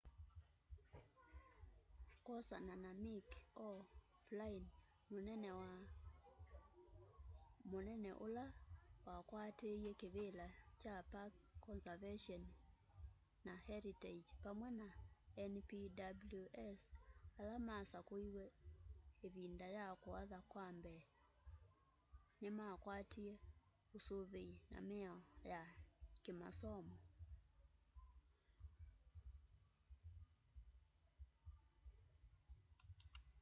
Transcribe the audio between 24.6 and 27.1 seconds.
na miao ya kiimasomo